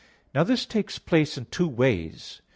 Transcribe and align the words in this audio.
Now 0.33 0.43
this 0.43 0.65
takes 0.65 0.97
place 0.97 1.37
in 1.37 1.45
two 1.45 1.67
ways. 1.67 2.41